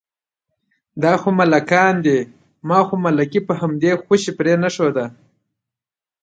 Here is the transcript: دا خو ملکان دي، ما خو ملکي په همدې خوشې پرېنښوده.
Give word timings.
دا 1.03 1.13
خو 1.21 1.29
ملکان 1.39 1.93
دي، 2.05 2.19
ما 2.67 2.79
خو 2.87 2.95
ملکي 3.05 3.39
په 3.47 3.53
همدې 3.61 3.91
خوشې 4.03 4.31
پرېنښوده. 4.39 5.05